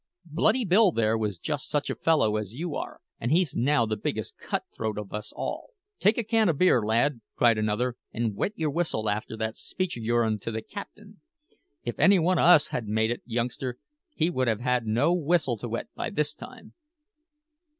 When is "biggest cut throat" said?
3.95-4.97